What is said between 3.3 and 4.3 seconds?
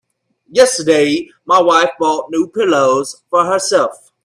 herself.